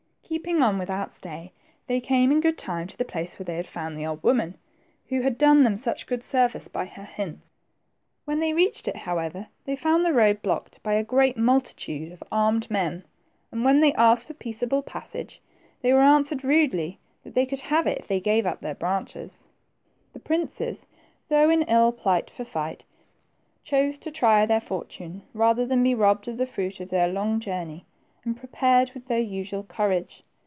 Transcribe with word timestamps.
Keeping 0.23 0.61
on 0.61 0.77
without 0.77 1.11
stay, 1.11 1.51
they 1.87 1.99
came 1.99 2.31
in 2.31 2.39
good 2.39 2.57
time 2.57 2.87
to 2.87 2.95
the 2.97 3.03
place 3.03 3.37
where 3.37 3.43
they 3.43 3.57
had 3.57 3.67
found 3.67 3.97
the 3.97 4.05
old 4.05 4.23
woman 4.23 4.57
who 5.09 5.19
had 5.19 5.37
done 5.37 5.61
them 5.63 5.75
such 5.75 6.07
good 6.07 6.23
service 6.23 6.69
by 6.69 6.85
her 6.85 7.03
hints. 7.03 7.51
When 8.23 8.39
they 8.39 8.53
reached 8.53 8.87
it, 8.87 8.95
however, 8.95 9.47
they 9.65 9.75
found 9.75 10.05
the 10.05 10.13
road 10.13 10.41
blocked 10.41 10.81
by 10.83 10.93
a 10.93 11.03
great 11.03 11.35
multitude 11.35 12.13
of 12.13 12.23
armed 12.31 12.71
men, 12.71 13.03
and 13.51 13.65
when 13.65 13.81
they 13.81 13.91
asked 13.95 14.27
for 14.27 14.33
peaceable 14.33 14.81
passage, 14.81 15.41
they 15.81 15.91
were 15.91 15.99
answered 15.99 16.45
rudely, 16.45 16.97
they 17.25 17.45
could 17.45 17.59
have 17.59 17.85
it 17.85 17.97
if 17.97 18.07
they 18.07 18.21
gave 18.21 18.45
up 18.45 18.61
their 18.61 18.73
branches. 18.75 19.45
THE 20.13 20.19
TWO 20.19 20.23
PRINCES. 20.23 20.85
95 21.27 21.27
The 21.27 21.27
princes, 21.27 21.27
though 21.27 21.49
in 21.49 21.61
ill 21.63 21.91
plight 21.91 22.29
for 22.29 22.45
fight, 22.45 22.85
chose 23.65 23.99
to 23.99 24.09
try 24.09 24.45
their 24.45 24.61
fortune 24.61 25.23
rather 25.33 25.65
than 25.65 25.83
be 25.83 25.93
robbed 25.93 26.29
of 26.29 26.37
the 26.37 26.45
fruit 26.45 26.79
of 26.79 26.87
their 26.89 27.09
long 27.09 27.41
journey, 27.41 27.85
and 28.23 28.37
prepared 28.37 28.91
with 28.93 29.07
their 29.07 29.17
usual 29.19 29.63
courage. 29.63 30.23